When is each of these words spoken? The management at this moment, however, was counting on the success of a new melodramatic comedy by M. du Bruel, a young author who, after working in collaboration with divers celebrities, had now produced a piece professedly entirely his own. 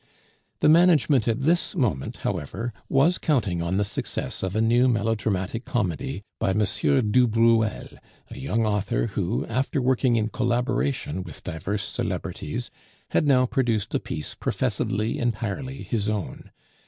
The 0.61 0.67
management 0.67 1.27
at 1.27 1.43
this 1.43 1.75
moment, 1.75 2.17
however, 2.25 2.73
was 2.89 3.19
counting 3.19 3.61
on 3.61 3.77
the 3.77 3.85
success 3.85 4.41
of 4.41 4.55
a 4.55 4.59
new 4.59 4.87
melodramatic 4.87 5.63
comedy 5.63 6.23
by 6.39 6.49
M. 6.49 6.63
du 7.11 7.27
Bruel, 7.27 7.93
a 8.31 8.35
young 8.39 8.65
author 8.65 9.05
who, 9.13 9.45
after 9.45 9.79
working 9.79 10.15
in 10.15 10.29
collaboration 10.29 11.21
with 11.21 11.43
divers 11.43 11.83
celebrities, 11.83 12.71
had 13.11 13.27
now 13.27 13.45
produced 13.45 13.93
a 13.93 13.99
piece 13.99 14.33
professedly 14.33 15.19
entirely 15.19 15.83
his 15.83 16.09
own. 16.09 16.49